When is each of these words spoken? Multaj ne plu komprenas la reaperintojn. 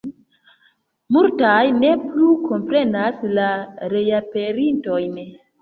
Multaj 1.17 1.59
ne 1.83 1.91
plu 2.07 2.31
komprenas 2.47 3.23
la 3.37 3.47
reaperintojn. 3.95 5.25